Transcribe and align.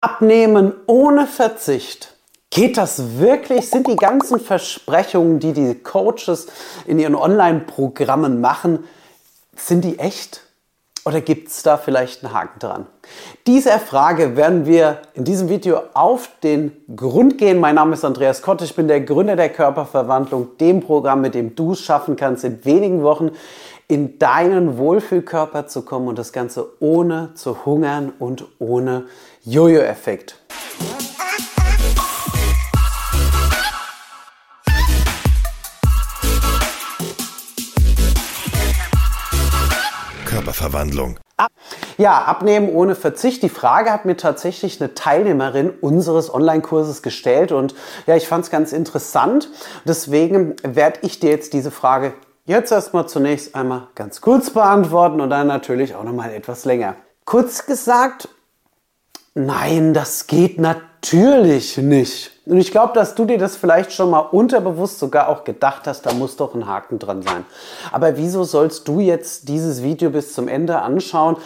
Abnehmen 0.00 0.74
ohne 0.86 1.26
Verzicht. 1.26 2.14
Geht 2.50 2.78
das 2.78 3.18
wirklich? 3.18 3.68
Sind 3.68 3.88
die 3.88 3.96
ganzen 3.96 4.40
Versprechungen, 4.40 5.40
die 5.40 5.52
die 5.52 5.74
Coaches 5.74 6.46
in 6.86 6.98
ihren 6.98 7.14
Online-Programmen 7.14 8.40
machen, 8.40 8.84
sind 9.56 9.84
die 9.84 9.98
echt? 9.98 10.47
Oder 11.08 11.22
gibt 11.22 11.48
es 11.48 11.62
da 11.62 11.78
vielleicht 11.78 12.22
einen 12.22 12.34
Haken 12.34 12.58
dran? 12.58 12.86
Dieser 13.46 13.78
Frage 13.78 14.36
werden 14.36 14.66
wir 14.66 15.00
in 15.14 15.24
diesem 15.24 15.48
Video 15.48 15.80
auf 15.94 16.28
den 16.42 16.76
Grund 16.94 17.38
gehen. 17.38 17.60
Mein 17.60 17.76
Name 17.76 17.94
ist 17.94 18.04
Andreas 18.04 18.42
Kott, 18.42 18.60
ich 18.60 18.76
bin 18.76 18.88
der 18.88 19.00
Gründer 19.00 19.34
der 19.34 19.48
Körperverwandlung, 19.48 20.58
dem 20.58 20.82
Programm, 20.82 21.22
mit 21.22 21.34
dem 21.34 21.54
du 21.54 21.72
es 21.72 21.80
schaffen 21.80 22.14
kannst, 22.16 22.44
in 22.44 22.62
wenigen 22.66 23.02
Wochen 23.02 23.30
in 23.88 24.18
deinen 24.18 24.76
Wohlfühlkörper 24.76 25.66
zu 25.66 25.80
kommen 25.80 26.08
und 26.08 26.18
das 26.18 26.34
Ganze 26.34 26.66
ohne 26.78 27.30
zu 27.32 27.64
hungern 27.64 28.12
und 28.18 28.44
ohne 28.58 29.06
Jojo-Effekt. 29.44 30.36
Körperverwandlung. 40.28 41.18
Ja, 41.96 42.22
abnehmen 42.24 42.68
ohne 42.68 42.94
Verzicht. 42.94 43.42
Die 43.42 43.48
Frage 43.48 43.90
hat 43.92 44.04
mir 44.04 44.16
tatsächlich 44.16 44.80
eine 44.80 44.94
Teilnehmerin 44.94 45.70
unseres 45.70 46.32
Online-Kurses 46.32 47.02
gestellt 47.02 47.52
und 47.52 47.74
ja, 48.06 48.16
ich 48.16 48.28
fand 48.28 48.44
es 48.44 48.50
ganz 48.50 48.72
interessant. 48.72 49.48
Deswegen 49.84 50.56
werde 50.62 51.00
ich 51.02 51.20
dir 51.20 51.30
jetzt 51.30 51.52
diese 51.52 51.70
Frage 51.70 52.12
jetzt 52.44 52.72
erstmal 52.72 53.08
zunächst 53.08 53.54
einmal 53.54 53.88
ganz 53.94 54.20
kurz 54.20 54.50
beantworten 54.50 55.20
und 55.20 55.30
dann 55.30 55.46
natürlich 55.46 55.94
auch 55.94 56.04
nochmal 56.04 56.32
etwas 56.32 56.64
länger. 56.64 56.96
Kurz 57.24 57.66
gesagt, 57.66 58.28
nein, 59.38 59.94
das 59.94 60.26
geht 60.26 60.58
natürlich 60.58 61.78
nicht. 61.78 62.32
Und 62.46 62.58
ich 62.58 62.70
glaube, 62.70 62.92
dass 62.94 63.14
du 63.14 63.24
dir 63.24 63.38
das 63.38 63.56
vielleicht 63.56 63.92
schon 63.92 64.10
mal 64.10 64.20
unterbewusst 64.20 64.98
sogar 64.98 65.28
auch 65.28 65.44
gedacht 65.44 65.86
hast, 65.86 66.02
da 66.02 66.12
muss 66.12 66.36
doch 66.36 66.54
ein 66.54 66.66
Haken 66.66 66.98
dran 66.98 67.22
sein. 67.22 67.44
Aber 67.92 68.16
wieso 68.16 68.44
sollst 68.44 68.88
du 68.88 69.00
jetzt 69.00 69.48
dieses 69.48 69.82
Video 69.82 70.10
bis 70.10 70.34
zum 70.34 70.48
Ende 70.48 70.80
anschauen? 70.80 71.36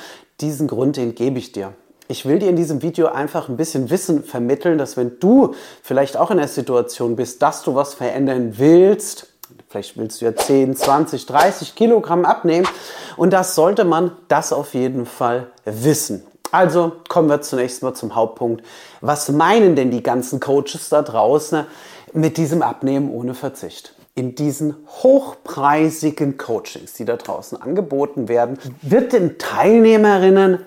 Diesen 0.41 0.69
Grund, 0.69 0.97
den 0.97 1.15
gebe 1.15 1.39
ich 1.39 1.53
dir. 1.53 1.73
Ich 2.09 2.27
will 2.27 2.39
dir 2.39 2.49
in 2.49 2.57
diesem 2.57 2.83
Video 2.83 3.09
einfach 3.09 3.49
ein 3.49 3.57
bisschen 3.57 3.91
Wissen 3.91 4.23
vermitteln, 4.25 4.79
dass 4.79 4.97
wenn 4.97 5.19
du 5.19 5.55
vielleicht 5.83 6.17
auch 6.17 6.31
in 6.31 6.39
der 6.39 6.49
Situation 6.49 7.17
bist, 7.17 7.43
dass 7.43 7.63
du 7.63 7.75
was 7.75 7.95
verändern 7.95 8.55
willst, 8.59 9.29
Vielleicht 9.69 9.97
willst 9.97 10.21
du 10.21 10.27
ja 10.27 10.37
10, 10.37 10.77
20, 10.77 11.25
30 11.25 11.75
Kilogramm 11.75 12.27
abnehmen. 12.27 12.69
Und 13.17 13.33
das 13.33 13.55
sollte 13.55 13.85
man 13.85 14.13
das 14.29 14.53
auf 14.53 14.75
jeden 14.75 15.07
Fall 15.07 15.47
wissen. 15.65 16.27
Also 16.53 16.93
kommen 17.09 17.31
wir 17.31 17.41
zunächst 17.41 17.83
mal 17.83 17.95
zum 17.95 18.15
Hauptpunkt. 18.15 18.63
Was 19.01 19.31
meinen 19.31 19.75
denn 19.75 19.91
die 19.91 20.03
ganzen 20.03 20.39
Coaches 20.39 20.91
da 20.91 21.01
draußen 21.01 21.65
mit 22.13 22.37
diesem 22.37 22.61
Abnehmen 22.61 23.11
ohne 23.11 23.35
Verzicht? 23.35 23.95
In 24.15 24.35
diesen 24.35 24.77
hochpreisigen 25.03 26.37
Coachings, 26.37 26.93
die 26.93 27.07
da 27.07 27.17
draußen 27.17 27.61
angeboten 27.61 28.29
werden, 28.29 28.59
wird 28.83 29.15
den 29.15 29.39
Teilnehmerinnen 29.39 30.59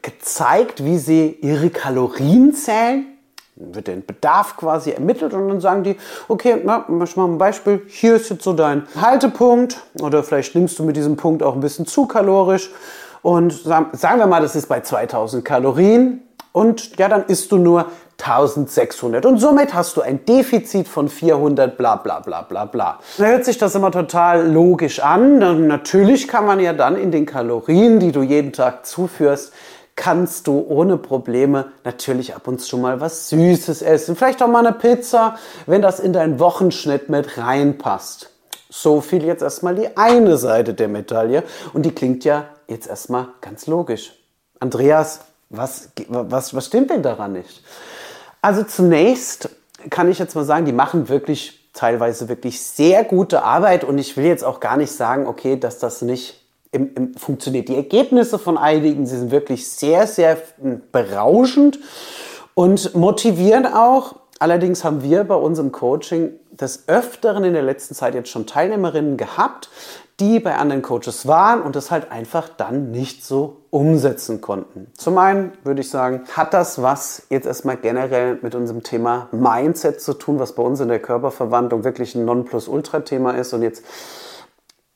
gezeigt, 0.00 0.82
wie 0.82 0.96
sie 0.96 1.36
ihre 1.42 1.68
Kalorien 1.68 2.54
zählen, 2.54 3.04
wird 3.56 3.88
der 3.88 3.96
Bedarf 3.96 4.56
quasi 4.56 4.92
ermittelt 4.92 5.34
und 5.34 5.48
dann 5.48 5.60
sagen 5.60 5.82
die, 5.82 5.96
okay, 6.28 6.62
na, 6.64 6.86
mach 6.88 7.14
mal 7.16 7.26
ein 7.26 7.36
Beispiel, 7.36 7.82
hier 7.88 8.16
ist 8.16 8.30
jetzt 8.30 8.44
so 8.44 8.54
dein 8.54 8.86
Haltepunkt 8.98 9.82
oder 10.00 10.22
vielleicht 10.22 10.54
nimmst 10.54 10.78
du 10.78 10.84
mit 10.84 10.96
diesem 10.96 11.16
Punkt 11.16 11.42
auch 11.42 11.54
ein 11.54 11.60
bisschen 11.60 11.86
zu 11.86 12.06
kalorisch 12.06 12.70
und 13.22 13.52
sagen 13.52 14.18
wir 14.18 14.26
mal, 14.26 14.42
das 14.42 14.56
ist 14.56 14.68
bei 14.68 14.80
2000 14.80 15.44
Kalorien 15.44 16.22
und 16.52 16.96
ja, 16.98 17.08
dann 17.08 17.26
isst 17.26 17.52
du 17.52 17.58
nur 17.58 17.86
1600 18.18 19.26
und 19.26 19.38
somit 19.38 19.74
hast 19.74 19.96
du 19.96 20.00
ein 20.00 20.24
Defizit 20.24 20.88
von 20.88 21.08
400 21.08 21.76
bla 21.76 21.96
bla 21.96 22.20
bla 22.20 22.42
bla 22.42 22.64
bla. 22.64 22.98
Da 23.18 23.24
hört 23.24 23.44
sich 23.44 23.58
das 23.58 23.74
immer 23.74 23.90
total 23.90 24.50
logisch 24.50 25.00
an. 25.00 25.42
Und 25.42 25.66
natürlich 25.66 26.26
kann 26.26 26.46
man 26.46 26.58
ja 26.60 26.72
dann 26.72 26.96
in 26.96 27.10
den 27.10 27.26
Kalorien, 27.26 28.00
die 28.00 28.12
du 28.12 28.22
jeden 28.22 28.54
Tag 28.54 28.86
zuführst, 28.86 29.52
kannst 29.96 30.46
du 30.46 30.64
ohne 30.66 30.96
Probleme 30.96 31.72
natürlich 31.84 32.34
ab 32.34 32.48
und 32.48 32.60
zu 32.60 32.78
mal 32.78 33.00
was 33.00 33.28
Süßes 33.28 33.82
essen. 33.82 34.16
Vielleicht 34.16 34.42
auch 34.42 34.48
mal 34.48 34.66
eine 34.66 34.76
Pizza, 34.76 35.36
wenn 35.66 35.82
das 35.82 36.00
in 36.00 36.12
deinen 36.12 36.38
Wochenschnitt 36.38 37.08
mit 37.08 37.36
reinpasst. 37.38 38.30
So 38.70 39.00
viel 39.00 39.24
jetzt 39.24 39.42
erstmal 39.42 39.74
die 39.74 39.96
eine 39.96 40.36
Seite 40.36 40.74
der 40.74 40.88
Medaille 40.88 41.42
und 41.72 41.84
die 41.84 41.92
klingt 41.92 42.24
ja 42.24 42.46
jetzt 42.68 42.86
erstmal 42.86 43.28
ganz 43.40 43.66
logisch. 43.66 44.12
Andreas, 44.60 45.20
was, 45.50 45.90
was, 46.08 46.54
was 46.54 46.66
stimmt 46.66 46.90
denn 46.90 47.02
daran 47.02 47.32
nicht? 47.32 47.62
Also 48.42 48.62
zunächst 48.64 49.50
kann 49.90 50.10
ich 50.10 50.18
jetzt 50.18 50.34
mal 50.34 50.44
sagen, 50.44 50.66
die 50.66 50.72
machen 50.72 51.08
wirklich 51.08 51.70
teilweise 51.72 52.28
wirklich 52.28 52.60
sehr 52.60 53.04
gute 53.04 53.42
Arbeit 53.42 53.84
und 53.84 53.98
ich 53.98 54.16
will 54.16 54.24
jetzt 54.24 54.44
auch 54.44 54.60
gar 54.60 54.76
nicht 54.76 54.92
sagen, 54.92 55.26
okay, 55.26 55.58
dass 55.58 55.78
das 55.78 56.02
nicht 56.02 56.42
im, 56.72 56.94
im, 56.94 57.14
funktioniert. 57.14 57.68
Die 57.68 57.76
Ergebnisse 57.76 58.38
von 58.38 58.56
einigen, 58.58 59.06
sie 59.06 59.18
sind 59.18 59.30
wirklich 59.30 59.68
sehr, 59.68 60.06
sehr 60.06 60.38
berauschend 60.90 61.78
und 62.54 62.94
motivieren 62.94 63.66
auch. 63.66 64.16
Allerdings 64.38 64.84
haben 64.84 65.02
wir 65.02 65.24
bei 65.24 65.34
unserem 65.34 65.72
Coaching 65.72 66.32
des 66.50 66.88
Öfteren 66.88 67.44
in 67.44 67.54
der 67.54 67.62
letzten 67.62 67.94
Zeit 67.94 68.14
jetzt 68.14 68.28
schon 68.28 68.46
Teilnehmerinnen 68.46 69.16
gehabt, 69.16 69.70
die 70.20 70.40
bei 70.40 70.56
anderen 70.56 70.82
Coaches 70.82 71.26
waren 71.26 71.60
und 71.60 71.76
das 71.76 71.90
halt 71.90 72.10
einfach 72.10 72.48
dann 72.48 72.90
nicht 72.90 73.24
so 73.24 73.58
umsetzen 73.70 74.40
konnten. 74.40 74.90
Zum 74.96 75.18
einen 75.18 75.52
würde 75.62 75.82
ich 75.82 75.90
sagen, 75.90 76.24
hat 76.32 76.54
das 76.54 76.80
was 76.80 77.26
jetzt 77.28 77.46
erstmal 77.46 77.76
generell 77.76 78.38
mit 78.40 78.54
unserem 78.54 78.82
Thema 78.82 79.28
Mindset 79.32 80.00
zu 80.00 80.14
tun, 80.14 80.38
was 80.38 80.54
bei 80.54 80.62
uns 80.62 80.80
in 80.80 80.88
der 80.88 81.00
Körperverwandlung 81.00 81.84
wirklich 81.84 82.14
ein 82.14 82.24
Nonplusultra-Thema 82.24 83.32
ist 83.32 83.52
und 83.52 83.62
jetzt 83.62 83.84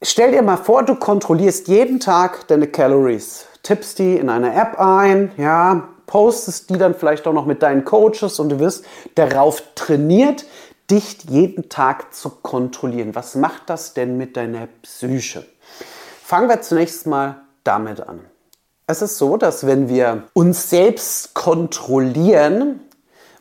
Stell 0.03 0.33
dir 0.33 0.41
mal 0.41 0.57
vor, 0.57 0.83
du 0.83 0.95
kontrollierst 0.95 1.69
jeden 1.69 2.01
Tag 2.01 2.49
deine 2.49 2.67
Calories, 2.67 3.45
tippst 3.63 3.99
die 3.99 4.17
in 4.17 4.31
eine 4.31 4.55
App 4.55 4.81
ein, 4.81 5.31
ja, 5.37 5.91
postest 6.11 6.71
die 6.71 6.77
dann 6.77 6.97
vielleicht 6.97 7.29
auch 7.29 7.33
noch 7.33 7.47
mit 7.47 7.63
deinen 7.63 7.85
Coaches 7.85 8.41
und 8.41 8.49
du 8.49 8.59
wirst 8.59 8.85
darauf 9.15 9.63
trainiert, 9.77 10.45
dich 10.91 11.19
jeden 11.29 11.69
Tag 11.69 12.13
zu 12.13 12.31
kontrollieren. 12.31 13.15
Was 13.15 13.37
macht 13.37 13.71
das 13.71 13.95
denn 13.95 14.17
mit 14.17 14.37
deiner 14.37 14.67
Psyche? 14.83 15.47
Fangen 16.25 16.49
wir 16.49 16.63
zunächst 16.63 17.07
mal 17.07 17.43
damit 17.63 18.01
an. 18.01 18.25
Es 18.89 19.03
ist 19.03 19.19
so, 19.19 19.37
dass 19.37 19.69
wenn 19.69 19.89
wir 19.89 20.25
uns 20.33 20.69
selbst 20.69 21.33
kontrollieren, 21.35 22.81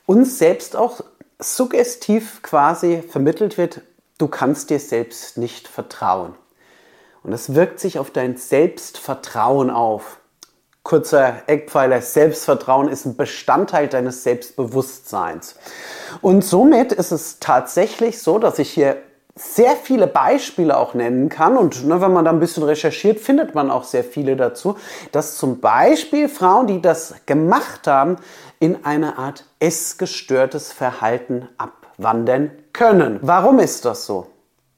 uns 0.06 0.38
selbst 0.38 0.75
auch 0.75 1.01
suggestiv 1.40 2.44
quasi 2.44 3.01
vermittelt 3.01 3.57
wird, 3.57 3.81
du 4.19 4.28
kannst 4.28 4.69
dir 4.69 4.80
selbst 4.80 5.40
nicht 5.40 5.68
vertrauen. 5.68 6.36
Und 7.24 7.34
es 7.34 7.56
wirkt 7.56 7.80
sich 7.80 7.97
auf 7.97 8.12
dein 8.12 8.38
Selbstvertrauen 8.38 9.72
auf. 9.72 10.19
Kurzer 10.90 11.44
Eckpfeiler, 11.46 12.02
Selbstvertrauen 12.02 12.90
ist 12.90 13.06
ein 13.06 13.16
Bestandteil 13.16 13.88
deines 13.90 14.24
Selbstbewusstseins. 14.24 15.54
Und 16.22 16.44
somit 16.44 16.92
ist 16.92 17.12
es 17.12 17.38
tatsächlich 17.40 18.20
so, 18.20 18.40
dass 18.40 18.58
ich 18.58 18.72
hier 18.72 18.98
sehr 19.36 19.76
viele 19.76 20.08
Beispiele 20.08 20.76
auch 20.76 20.96
nennen 20.96 21.30
kann. 21.30 21.58
Und 21.58 21.86
ne, 21.86 22.02
wenn 22.02 22.12
man 22.12 22.26
da 22.26 22.32
ein 22.32 22.40
bisschen 22.40 22.64
recherchiert, 22.64 23.20
findet 23.20 23.54
man 23.54 23.70
auch 23.70 23.84
sehr 23.84 24.04
viele 24.04 24.36
dazu, 24.36 24.78
dass 25.12 25.38
zum 25.38 25.60
Beispiel 25.60 26.28
Frauen, 26.28 26.66
die 26.66 26.82
das 26.82 27.14
gemacht 27.28 27.86
haben, 27.86 28.16
in 28.60 28.84
eine 28.84 29.20
Art 29.20 29.46
essgestörtes 29.60 30.72
Verhalten 30.72 31.48
abwandern 31.60 32.50
können. 32.74 33.20
Warum 33.22 33.60
ist 33.60 33.86
das 33.86 34.08
so? 34.08 34.26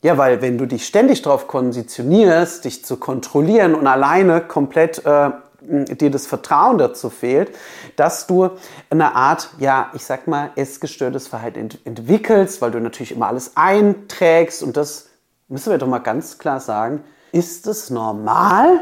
Ja, 0.04 0.18
weil 0.18 0.42
wenn 0.42 0.58
du 0.58 0.66
dich 0.66 0.86
ständig 0.86 1.22
darauf 1.22 1.48
konditionierst, 1.48 2.66
dich 2.66 2.84
zu 2.84 2.98
kontrollieren 2.98 3.76
und 3.76 3.88
alleine 3.88 4.42
komplett 4.42 5.06
äh, 5.06 5.30
dir 5.62 6.10
das 6.10 6.28
Vertrauen 6.28 6.78
dazu 6.78 7.10
fehlt, 7.10 7.56
dass 7.96 8.28
du 8.28 8.50
eine 8.90 9.16
Art, 9.16 9.50
ja, 9.60 9.92
ich 9.94 10.06
sag 10.06 10.28
mal, 10.28 10.52
essgestörtes 10.56 11.28
Verhalten 11.28 11.59
ent 11.59 11.80
entwickelst, 11.85 12.62
weil 12.62 12.72
du 12.72 12.80
natürlich 12.80 13.12
immer 13.12 13.28
alles 13.28 13.52
einträgst 13.56 14.64
und 14.64 14.76
das 14.78 15.09
müssen 15.47 15.72
wir 15.72 15.78
doch 15.78 15.88
mal 15.88 16.00
ganz 16.00 16.38
klar 16.38 16.59
sagen, 16.59 17.03
ist 17.32 17.68
es 17.68 17.90
normal? 17.90 18.82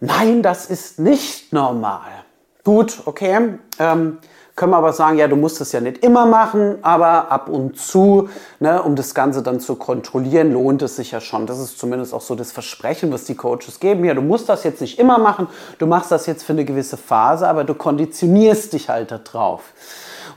Nein, 0.00 0.42
das 0.42 0.66
ist 0.66 0.98
nicht 0.98 1.52
normal. 1.52 2.10
Gut, 2.64 3.02
okay. 3.06 3.58
Ähm, 3.78 4.18
können 4.60 4.72
wir 4.72 4.76
aber 4.76 4.92
sagen, 4.92 5.16
ja, 5.16 5.26
du 5.26 5.36
musst 5.36 5.58
es 5.62 5.72
ja 5.72 5.80
nicht 5.80 6.04
immer 6.04 6.26
machen, 6.26 6.80
aber 6.82 7.32
ab 7.32 7.48
und 7.48 7.78
zu, 7.78 8.28
ne, 8.58 8.82
um 8.82 8.94
das 8.94 9.14
Ganze 9.14 9.42
dann 9.42 9.58
zu 9.58 9.74
kontrollieren, 9.74 10.52
lohnt 10.52 10.82
es 10.82 10.96
sich 10.96 11.12
ja 11.12 11.20
schon. 11.22 11.46
Das 11.46 11.58
ist 11.58 11.78
zumindest 11.78 12.12
auch 12.12 12.20
so 12.20 12.34
das 12.34 12.52
Versprechen, 12.52 13.10
was 13.10 13.24
die 13.24 13.34
Coaches 13.34 13.80
geben. 13.80 14.04
Ja, 14.04 14.12
du 14.12 14.20
musst 14.20 14.50
das 14.50 14.62
jetzt 14.64 14.82
nicht 14.82 14.98
immer 14.98 15.16
machen, 15.16 15.48
du 15.78 15.86
machst 15.86 16.12
das 16.12 16.26
jetzt 16.26 16.42
für 16.42 16.52
eine 16.52 16.66
gewisse 16.66 16.98
Phase, 16.98 17.48
aber 17.48 17.64
du 17.64 17.72
konditionierst 17.72 18.74
dich 18.74 18.90
halt 18.90 19.10
da 19.10 19.16
drauf. 19.16 19.62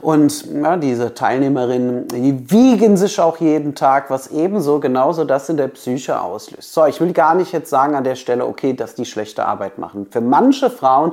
Und 0.00 0.46
ja, 0.50 0.78
diese 0.78 1.12
Teilnehmerinnen, 1.12 2.08
die 2.08 2.50
wiegen 2.50 2.96
sich 2.96 3.20
auch 3.20 3.36
jeden 3.38 3.74
Tag, 3.74 4.08
was 4.08 4.28
ebenso 4.28 4.80
genauso 4.80 5.24
das 5.24 5.50
in 5.50 5.58
der 5.58 5.68
Psyche 5.68 6.18
auslöst. 6.18 6.72
So, 6.72 6.86
ich 6.86 6.98
will 6.98 7.12
gar 7.12 7.34
nicht 7.34 7.52
jetzt 7.52 7.68
sagen 7.68 7.94
an 7.94 8.04
der 8.04 8.14
Stelle, 8.14 8.46
okay, 8.46 8.72
dass 8.72 8.94
die 8.94 9.04
schlechte 9.04 9.44
Arbeit 9.44 9.76
machen. 9.76 10.06
Für 10.10 10.22
manche 10.22 10.70
Frauen 10.70 11.12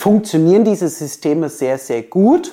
funktionieren 0.00 0.64
diese 0.64 0.88
Systeme 0.88 1.48
sehr, 1.48 1.78
sehr 1.78 2.02
gut. 2.02 2.52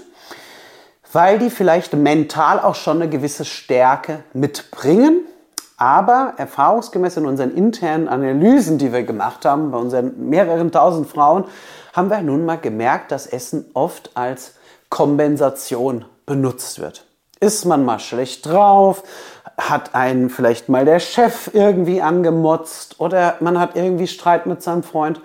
weil 1.11 1.39
die 1.39 1.49
vielleicht 1.49 1.93
mental 1.93 2.59
auch 2.59 2.75
schon 2.75 3.01
eine 3.01 3.09
gewisse 3.09 3.45
Stärke 3.45 4.23
mitbringen. 4.33 5.21
Aber 5.77 6.33
erfahrungsgemäß 6.37 7.17
in 7.17 7.27
unseren 7.27 7.55
internen 7.55 8.07
Analysen, 8.07 8.79
die 8.79 8.91
wir 8.91 9.03
gemacht 9.03 9.45
haben, 9.45 9.71
bei 9.71 9.77
unseren 9.77 10.29
mehreren 10.29 10.71
tausend 10.71 11.07
Frauen, 11.07 11.45
haben 11.93 12.09
wir 12.09 12.21
nun 12.21 12.45
mal 12.45 12.57
gemerkt, 12.57 13.11
dass 13.11 13.27
Essen 13.27 13.65
oft 13.73 14.11
als 14.15 14.55
Kompensation 14.89 16.05
benutzt 16.25 16.79
wird. 16.79 17.05
Ist 17.39 17.65
man 17.65 17.85
mal 17.85 17.99
schlecht 17.99 18.47
drauf, 18.47 19.03
hat 19.55 19.93
einen 19.93 20.31
vielleicht 20.31 20.67
mal 20.67 20.85
der 20.85 20.99
Chef 20.99 21.51
irgendwie 21.53 22.01
angemotzt 22.01 22.99
oder 22.99 23.35
man 23.39 23.59
hat 23.59 23.75
irgendwie 23.75 24.07
Streit 24.07 24.47
mit 24.47 24.63
seinem 24.63 24.81
Freund, 24.81 25.21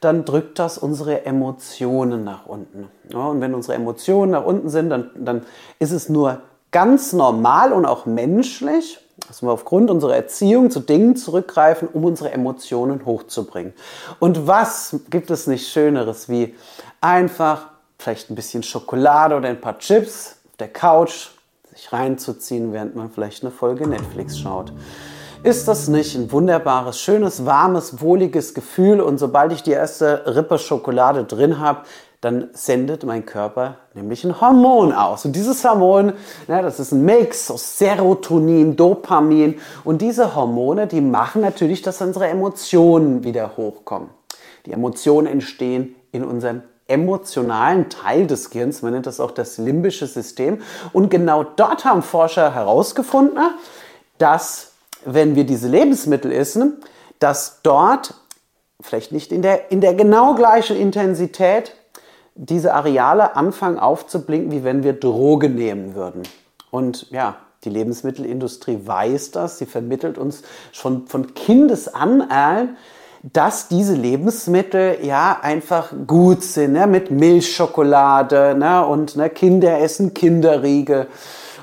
dann 0.00 0.24
drückt 0.24 0.58
das 0.58 0.78
unsere 0.78 1.24
Emotionen 1.24 2.24
nach 2.24 2.46
unten. 2.46 2.88
Ja, 3.10 3.26
und 3.28 3.40
wenn 3.40 3.54
unsere 3.54 3.74
Emotionen 3.74 4.32
nach 4.32 4.44
unten 4.44 4.68
sind, 4.68 4.90
dann, 4.90 5.10
dann 5.14 5.46
ist 5.78 5.92
es 5.92 6.08
nur 6.08 6.40
ganz 6.70 7.12
normal 7.12 7.72
und 7.72 7.86
auch 7.86 8.06
menschlich, 8.06 8.98
dass 9.28 9.42
wir 9.42 9.50
aufgrund 9.50 9.90
unserer 9.90 10.14
Erziehung 10.14 10.70
zu 10.70 10.80
Dingen 10.80 11.16
zurückgreifen, 11.16 11.88
um 11.88 12.04
unsere 12.04 12.32
Emotionen 12.32 13.04
hochzubringen. 13.06 13.72
Und 14.18 14.46
was 14.46 15.00
gibt 15.10 15.30
es 15.30 15.46
nicht 15.46 15.68
Schöneres, 15.68 16.28
wie 16.28 16.54
einfach 17.00 17.68
vielleicht 17.98 18.30
ein 18.30 18.34
bisschen 18.34 18.62
Schokolade 18.62 19.36
oder 19.36 19.48
ein 19.48 19.60
paar 19.60 19.78
Chips 19.78 20.36
auf 20.50 20.56
der 20.58 20.68
Couch 20.68 21.28
sich 21.74 21.92
reinzuziehen, 21.92 22.72
während 22.72 22.94
man 22.94 23.10
vielleicht 23.10 23.42
eine 23.42 23.50
Folge 23.50 23.86
Netflix 23.86 24.38
schaut. 24.38 24.72
Ist 25.46 25.68
das 25.68 25.86
nicht 25.86 26.16
ein 26.16 26.32
wunderbares, 26.32 26.98
schönes, 26.98 27.46
warmes, 27.46 28.00
wohliges 28.00 28.52
Gefühl? 28.52 29.00
Und 29.00 29.18
sobald 29.18 29.52
ich 29.52 29.62
die 29.62 29.70
erste 29.70 30.34
Rippe 30.34 30.58
Schokolade 30.58 31.22
drin 31.22 31.60
habe, 31.60 31.82
dann 32.20 32.50
sendet 32.52 33.04
mein 33.04 33.24
Körper 33.24 33.76
nämlich 33.94 34.24
ein 34.24 34.40
Hormon 34.40 34.92
aus. 34.92 35.24
Und 35.24 35.36
dieses 35.36 35.62
Hormon, 35.62 36.14
ja, 36.48 36.62
das 36.62 36.80
ist 36.80 36.90
ein 36.90 37.04
Mix 37.04 37.48
aus 37.48 37.78
Serotonin, 37.78 38.74
Dopamin. 38.74 39.60
Und 39.84 40.02
diese 40.02 40.34
Hormone, 40.34 40.88
die 40.88 41.00
machen 41.00 41.42
natürlich, 41.42 41.80
dass 41.80 42.02
unsere 42.02 42.26
Emotionen 42.26 43.22
wieder 43.22 43.56
hochkommen. 43.56 44.10
Die 44.66 44.72
Emotionen 44.72 45.28
entstehen 45.28 45.94
in 46.10 46.24
unseren 46.24 46.64
emotionalen 46.88 47.88
Teil 47.88 48.26
des 48.26 48.50
Gehirns, 48.50 48.82
man 48.82 48.94
nennt 48.94 49.06
das 49.06 49.20
auch 49.20 49.30
das 49.30 49.58
limbische 49.58 50.08
System. 50.08 50.60
Und 50.92 51.08
genau 51.08 51.44
dort 51.44 51.84
haben 51.84 52.02
Forscher 52.02 52.52
herausgefunden, 52.52 53.38
dass 54.18 54.72
wenn 55.06 55.36
wir 55.36 55.44
diese 55.44 55.68
Lebensmittel 55.68 56.32
essen, 56.32 56.78
dass 57.18 57.60
dort 57.62 58.14
vielleicht 58.80 59.12
nicht 59.12 59.32
in 59.32 59.40
der, 59.40 59.70
in 59.70 59.80
der 59.80 59.94
genau 59.94 60.34
gleichen 60.34 60.76
Intensität 60.76 61.74
diese 62.34 62.74
Areale 62.74 63.34
anfangen 63.34 63.78
aufzublinken, 63.78 64.50
wie 64.52 64.64
wenn 64.64 64.82
wir 64.82 64.92
Droge 64.92 65.48
nehmen 65.48 65.94
würden. 65.94 66.22
Und 66.70 67.10
ja, 67.10 67.36
die 67.64 67.70
Lebensmittelindustrie 67.70 68.80
weiß 68.84 69.30
das, 69.30 69.58
sie 69.58 69.66
vermittelt 69.66 70.18
uns 70.18 70.42
schon 70.72 71.06
von 71.06 71.34
Kindesan 71.34 72.20
an, 72.20 72.76
dass 73.22 73.68
diese 73.68 73.94
Lebensmittel 73.94 74.98
ja 75.02 75.38
einfach 75.40 75.92
gut 76.06 76.42
sind, 76.42 76.74
ne? 76.74 76.86
mit 76.86 77.10
Milchschokolade 77.10 78.54
ne? 78.56 78.86
und 78.86 79.16
ne? 79.16 79.30
Kinder 79.30 79.80
essen 79.80 80.14
Kinderriegel. 80.14 81.08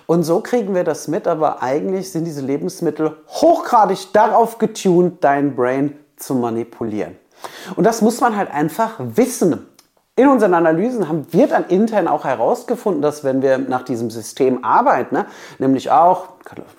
Und 0.05 0.23
so 0.23 0.41
kriegen 0.41 0.75
wir 0.75 0.83
das 0.83 1.07
mit, 1.07 1.27
aber 1.27 1.63
eigentlich 1.63 2.11
sind 2.11 2.25
diese 2.25 2.41
Lebensmittel 2.41 3.15
hochgradig 3.27 4.11
darauf 4.13 4.57
getunt, 4.57 5.23
dein 5.23 5.55
Brain 5.55 5.97
zu 6.17 6.35
manipulieren. 6.35 7.17
Und 7.75 7.83
das 7.83 8.01
muss 8.01 8.21
man 8.21 8.35
halt 8.35 8.51
einfach 8.51 8.95
wissen. 8.99 9.67
In 10.15 10.27
unseren 10.27 10.53
Analysen 10.53 11.09
haben 11.09 11.25
wir 11.31 11.47
dann 11.47 11.65
intern 11.69 12.07
auch 12.07 12.23
herausgefunden, 12.23 13.01
dass 13.01 13.23
wenn 13.23 13.41
wir 13.41 13.57
nach 13.57 13.81
diesem 13.81 14.11
System 14.11 14.63
arbeiten, 14.63 15.15
ne, 15.15 15.25
nämlich 15.57 15.89
auch 15.89 16.27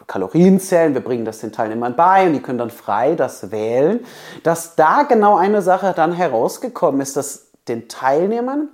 Kalorienzellen, 0.06 0.94
wir 0.94 1.02
bringen 1.02 1.24
das 1.24 1.40
den 1.40 1.50
Teilnehmern 1.50 1.96
bei 1.96 2.26
und 2.26 2.34
die 2.34 2.40
können 2.40 2.58
dann 2.58 2.70
frei 2.70 3.16
das 3.16 3.50
wählen, 3.50 4.06
dass 4.44 4.76
da 4.76 5.02
genau 5.02 5.36
eine 5.36 5.62
Sache 5.62 5.94
dann 5.96 6.12
herausgekommen 6.12 7.00
ist, 7.00 7.16
dass 7.16 7.48
den 7.66 7.88
Teilnehmern 7.88 8.68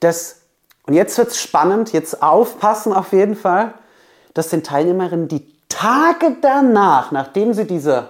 das, 0.00 0.40
und 0.86 0.94
jetzt 0.94 1.16
wird 1.16 1.28
es 1.28 1.40
spannend, 1.40 1.92
jetzt 1.92 2.20
aufpassen 2.20 2.92
auf 2.92 3.12
jeden 3.12 3.36
Fall, 3.36 3.74
dass 4.34 4.48
den 4.48 4.62
Teilnehmerinnen 4.62 5.28
die 5.28 5.46
Tage 5.68 6.36
danach, 6.40 7.12
nachdem 7.12 7.54
sie 7.54 7.66
diese 7.66 8.08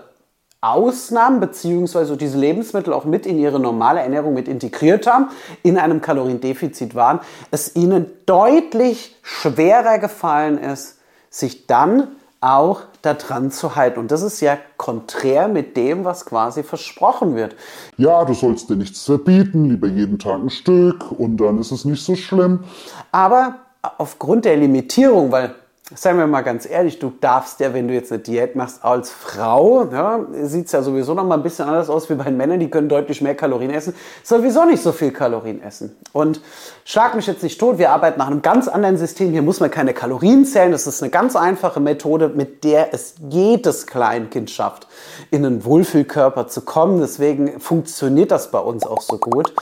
Ausnahmen 0.62 1.40
beziehungsweise 1.40 2.16
diese 2.16 2.38
Lebensmittel 2.38 2.92
auch 2.92 3.04
mit 3.04 3.24
in 3.24 3.38
ihre 3.38 3.58
normale 3.58 4.00
Ernährung 4.00 4.34
mit 4.34 4.46
integriert 4.46 5.06
haben, 5.06 5.28
in 5.62 5.78
einem 5.78 6.02
Kaloriendefizit 6.02 6.94
waren, 6.94 7.20
es 7.50 7.76
ihnen 7.76 8.06
deutlich 8.26 9.16
schwerer 9.22 9.98
gefallen 9.98 10.58
ist, 10.58 10.98
sich 11.30 11.66
dann 11.66 12.08
auch 12.42 12.82
daran 13.02 13.50
zu 13.50 13.76
halten. 13.76 14.00
Und 14.00 14.10
das 14.10 14.22
ist 14.22 14.40
ja 14.40 14.58
konträr 14.76 15.48
mit 15.48 15.76
dem, 15.76 16.04
was 16.04 16.26
quasi 16.26 16.62
versprochen 16.62 17.36
wird. 17.36 17.54
Ja, 17.96 18.24
du 18.24 18.34
sollst 18.34 18.68
dir 18.68 18.76
nichts 18.76 19.04
verbieten, 19.04 19.66
lieber 19.66 19.86
jeden 19.86 20.18
Tag 20.18 20.40
ein 20.40 20.50
Stück 20.50 21.10
und 21.12 21.38
dann 21.38 21.58
ist 21.58 21.70
es 21.70 21.84
nicht 21.84 22.04
so 22.04 22.16
schlimm. 22.16 22.64
Aber 23.12 23.56
aufgrund 23.96 24.44
der 24.44 24.56
Limitierung, 24.56 25.32
weil 25.32 25.54
Seien 25.92 26.18
wir 26.18 26.28
mal 26.28 26.42
ganz 26.42 26.70
ehrlich, 26.70 27.00
du 27.00 27.12
darfst 27.20 27.58
ja, 27.58 27.74
wenn 27.74 27.88
du 27.88 27.94
jetzt 27.94 28.12
eine 28.12 28.20
Diät 28.20 28.54
machst, 28.54 28.84
als 28.84 29.10
Frau, 29.10 29.88
ja, 29.90 30.24
sieht 30.42 30.66
es 30.66 30.72
ja 30.72 30.82
sowieso 30.82 31.14
noch 31.14 31.24
mal 31.24 31.34
ein 31.34 31.42
bisschen 31.42 31.66
anders 31.66 31.90
aus 31.90 32.08
wie 32.08 32.14
bei 32.14 32.30
Männern, 32.30 32.60
die 32.60 32.70
können 32.70 32.88
deutlich 32.88 33.20
mehr 33.20 33.34
Kalorien 33.34 33.72
essen, 33.72 33.94
sowieso 34.22 34.64
nicht 34.64 34.84
so 34.84 34.92
viel 34.92 35.10
Kalorien 35.10 35.60
essen. 35.60 35.96
Und 36.12 36.40
schlag 36.84 37.16
mich 37.16 37.26
jetzt 37.26 37.42
nicht 37.42 37.58
tot, 37.58 37.78
wir 37.78 37.90
arbeiten 37.90 38.20
nach 38.20 38.28
einem 38.28 38.40
ganz 38.40 38.68
anderen 38.68 38.98
System. 38.98 39.32
Hier 39.32 39.42
muss 39.42 39.58
man 39.58 39.68
keine 39.68 39.92
Kalorien 39.92 40.44
zählen. 40.44 40.70
Das 40.70 40.86
ist 40.86 41.02
eine 41.02 41.10
ganz 41.10 41.34
einfache 41.34 41.80
Methode, 41.80 42.28
mit 42.28 42.62
der 42.62 42.94
es 42.94 43.16
jedes 43.28 43.88
Kleinkind 43.88 44.48
schafft, 44.48 44.86
in 45.32 45.44
einen 45.44 45.64
Wohlfühlkörper 45.64 46.46
zu 46.46 46.60
kommen. 46.60 47.00
Deswegen 47.00 47.58
funktioniert 47.58 48.30
das 48.30 48.52
bei 48.52 48.60
uns 48.60 48.86
auch 48.86 49.00
so 49.00 49.18
gut. 49.18 49.52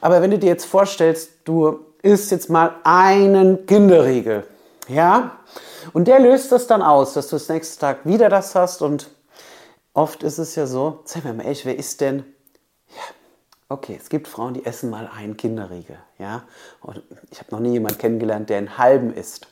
Aber 0.00 0.20
wenn 0.20 0.32
du 0.32 0.38
dir 0.38 0.48
jetzt 0.48 0.64
vorstellst, 0.64 1.30
du 1.44 1.78
isst 2.02 2.32
jetzt 2.32 2.50
mal 2.50 2.72
einen 2.82 3.66
Kinderriegel, 3.66 4.44
ja, 4.88 5.30
und 5.92 6.08
der 6.08 6.20
löst 6.20 6.52
das 6.52 6.66
dann 6.66 6.82
aus, 6.82 7.14
dass 7.14 7.28
du 7.28 7.36
das 7.36 7.48
nächste 7.48 7.80
Tag 7.80 8.04
wieder 8.04 8.28
das 8.28 8.54
hast. 8.54 8.82
Und 8.82 9.10
oft 9.94 10.22
ist 10.22 10.38
es 10.38 10.54
ja 10.54 10.66
so, 10.66 11.00
sag 11.04 11.24
mir 11.24 11.32
mal 11.32 11.44
ehrlich, 11.44 11.64
wer 11.64 11.76
ist 11.76 12.00
denn? 12.00 12.24
Ja, 12.88 13.02
okay, 13.68 13.98
es 14.00 14.08
gibt 14.08 14.28
Frauen, 14.28 14.54
die 14.54 14.64
essen 14.64 14.90
mal 14.90 15.10
einen 15.14 15.36
Kinderriegel. 15.36 15.98
Ja? 16.18 16.44
Und 16.80 17.02
ich 17.30 17.38
habe 17.38 17.50
noch 17.50 17.60
nie 17.60 17.72
jemanden 17.72 17.98
kennengelernt, 17.98 18.50
der 18.50 18.58
einen 18.58 18.78
halben 18.78 19.12
isst. 19.12 19.48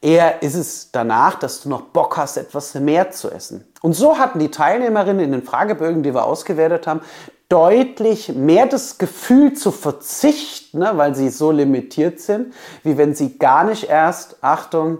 Eher 0.00 0.42
ist 0.42 0.54
es 0.54 0.90
danach, 0.92 1.38
dass 1.38 1.62
du 1.62 1.70
noch 1.70 1.80
Bock 1.80 2.18
hast, 2.18 2.36
etwas 2.36 2.74
mehr 2.74 3.10
zu 3.10 3.30
essen. 3.30 3.66
Und 3.80 3.94
so 3.94 4.18
hatten 4.18 4.38
die 4.38 4.50
Teilnehmerinnen 4.50 5.24
in 5.24 5.32
den 5.32 5.42
Fragebögen, 5.42 6.02
die 6.02 6.12
wir 6.12 6.26
ausgewertet 6.26 6.86
haben, 6.86 7.00
deutlich 7.48 8.34
mehr 8.34 8.66
das 8.66 8.98
Gefühl 8.98 9.54
zu 9.54 9.70
verzichten, 9.70 10.78
ne, 10.80 10.92
weil 10.96 11.14
sie 11.14 11.30
so 11.30 11.50
limitiert 11.50 12.20
sind, 12.20 12.52
wie 12.82 12.98
wenn 12.98 13.14
sie 13.14 13.38
gar 13.38 13.64
nicht 13.64 13.84
erst, 13.84 14.42
Achtung, 14.42 14.98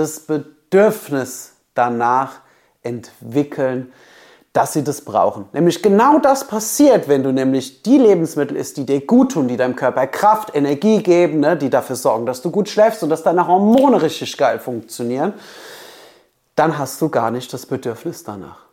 das 0.00 0.20
Bedürfnis 0.20 1.52
danach 1.74 2.40
entwickeln, 2.82 3.92
dass 4.52 4.72
sie 4.72 4.82
das 4.82 5.02
brauchen. 5.02 5.44
Nämlich 5.52 5.82
genau 5.82 6.18
das 6.18 6.46
passiert, 6.46 7.06
wenn 7.06 7.22
du 7.22 7.30
nämlich 7.32 7.82
die 7.82 7.98
Lebensmittel 7.98 8.56
isst, 8.56 8.78
die 8.78 8.86
dir 8.86 9.06
gut 9.06 9.32
tun, 9.32 9.46
die 9.46 9.56
deinem 9.56 9.76
Körper 9.76 10.06
Kraft, 10.08 10.56
Energie 10.56 11.02
geben, 11.02 11.40
ne, 11.40 11.56
die 11.56 11.70
dafür 11.70 11.94
sorgen, 11.94 12.26
dass 12.26 12.42
du 12.42 12.50
gut 12.50 12.68
schläfst 12.68 13.02
und 13.02 13.10
dass 13.10 13.22
deine 13.22 13.46
Hormone 13.46 14.02
richtig 14.02 14.36
geil 14.36 14.58
funktionieren, 14.58 15.34
dann 16.56 16.78
hast 16.78 17.00
du 17.00 17.08
gar 17.08 17.30
nicht 17.30 17.52
das 17.52 17.66
Bedürfnis 17.66 18.24
danach. 18.24 18.66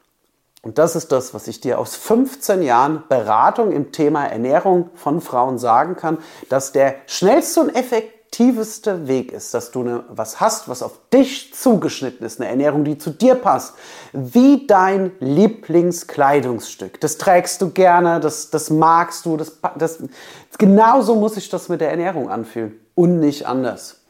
Und 0.64 0.80
das 0.80 0.96
ist 0.96 1.12
das, 1.12 1.34
was 1.36 1.48
ich 1.48 1.62
dir 1.62 1.78
aus 1.78 1.96
15 1.96 2.64
Jahren 2.64 3.04
Beratung 3.08 3.72
im 3.72 3.92
Thema 3.92 4.26
Ernährung 4.26 4.90
von 4.96 5.22
Frauen 5.22 5.60
sagen 5.60 5.96
kann, 5.96 6.18
dass 6.50 6.72
der 6.72 6.96
schnellste 7.06 7.62
und 7.62 7.70
effektivste 7.76 8.17
effektivste 8.28 9.08
Weg 9.08 9.32
ist, 9.32 9.54
dass 9.54 9.72
du 9.72 9.82
eine, 9.82 10.04
was 10.10 10.40
hast, 10.40 10.68
was 10.70 10.84
auf 10.84 11.00
dich 11.14 11.54
zugeschnitten 11.54 12.26
ist, 12.26 12.40
eine 12.40 12.50
Ernährung, 12.50 12.84
die 12.84 12.98
zu 12.98 13.10
dir 13.10 13.36
passt, 13.36 13.74
wie 14.14 14.68
dein 14.68 15.12
Lieblingskleidungsstück. 15.20 17.00
Das 17.00 17.18
trägst 17.18 17.62
du 17.62 17.72
gerne, 17.72 18.20
das, 18.20 18.50
das 18.50 18.70
magst 18.70 19.26
du, 19.26 19.38
das, 19.38 19.58
das, 19.78 20.00
genauso 20.58 21.16
muss 21.16 21.36
sich 21.36 21.50
das 21.50 21.70
mit 21.70 21.82
der 21.82 21.90
Ernährung 21.90 22.30
anfühlen 22.30 22.80
und 22.96 23.20
nicht 23.20 23.46
anders. 23.46 24.02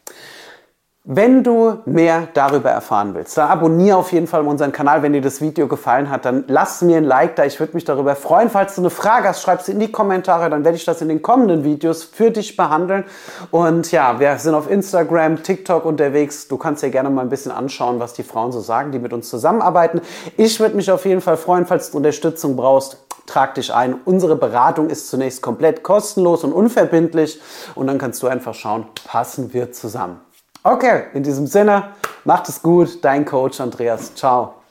Wenn 1.09 1.41
du 1.41 1.77
mehr 1.85 2.27
darüber 2.33 2.69
erfahren 2.69 3.15
willst, 3.15 3.37
dann 3.37 3.47
abonniere 3.47 3.95
auf 3.95 4.11
jeden 4.11 4.27
Fall 4.27 4.45
unseren 4.45 4.73
Kanal. 4.73 5.03
Wenn 5.03 5.13
dir 5.13 5.21
das 5.21 5.39
Video 5.39 5.69
gefallen 5.69 6.09
hat, 6.09 6.25
dann 6.25 6.43
lass 6.49 6.81
mir 6.81 6.97
ein 6.97 7.05
Like 7.05 7.37
da. 7.37 7.45
Ich 7.45 7.61
würde 7.61 7.75
mich 7.75 7.85
darüber 7.85 8.13
freuen. 8.17 8.49
Falls 8.49 8.75
du 8.75 8.81
eine 8.81 8.89
Frage 8.89 9.29
hast, 9.29 9.41
schreib 9.41 9.61
sie 9.61 9.71
in 9.71 9.79
die 9.79 9.89
Kommentare. 9.89 10.49
Dann 10.49 10.65
werde 10.65 10.75
ich 10.75 10.83
das 10.83 11.01
in 11.01 11.07
den 11.07 11.21
kommenden 11.21 11.63
Videos 11.63 12.03
für 12.03 12.29
dich 12.29 12.57
behandeln. 12.57 13.05
Und 13.51 13.89
ja, 13.93 14.19
wir 14.19 14.37
sind 14.37 14.53
auf 14.53 14.69
Instagram, 14.69 15.43
TikTok 15.43 15.85
unterwegs. 15.85 16.49
Du 16.49 16.57
kannst 16.57 16.83
dir 16.83 16.89
gerne 16.89 17.09
mal 17.09 17.21
ein 17.21 17.29
bisschen 17.29 17.53
anschauen, 17.53 18.01
was 18.01 18.11
die 18.11 18.23
Frauen 18.23 18.51
so 18.51 18.59
sagen, 18.59 18.91
die 18.91 18.99
mit 18.99 19.13
uns 19.13 19.29
zusammenarbeiten. 19.29 20.01
Ich 20.35 20.59
würde 20.59 20.75
mich 20.75 20.91
auf 20.91 21.05
jeden 21.05 21.21
Fall 21.21 21.37
freuen, 21.37 21.65
falls 21.65 21.91
du 21.91 21.95
Unterstützung 21.99 22.57
brauchst. 22.57 22.97
Trag 23.27 23.55
dich 23.55 23.73
ein. 23.73 23.95
Unsere 24.03 24.35
Beratung 24.35 24.89
ist 24.89 25.09
zunächst 25.09 25.41
komplett 25.41 25.83
kostenlos 25.83 26.43
und 26.43 26.51
unverbindlich. 26.51 27.39
Und 27.75 27.87
dann 27.87 27.97
kannst 27.97 28.21
du 28.23 28.27
einfach 28.27 28.53
schauen, 28.53 28.87
passen 29.05 29.53
wir 29.53 29.71
zusammen. 29.71 30.26
Okay, 30.67 31.05
in 31.13 31.23
diesem 31.23 31.47
Sinne, 31.47 31.95
macht 32.25 32.49
es 32.49 32.61
gut, 32.61 33.01
dein 33.01 33.23
Coach 33.23 33.61
Andreas. 33.61 34.13
Ciao. 34.15 34.61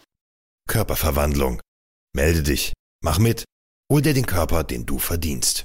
Körperverwandlung. 0.69 1.63
Melde 2.15 2.43
dich, 2.43 2.75
mach 3.03 3.19
mit, 3.19 3.45
hol 3.91 4.03
dir 4.03 4.13
den 4.13 4.27
Körper, 4.27 4.63
den 4.63 4.85
du 4.85 4.99
verdienst. 4.99 5.65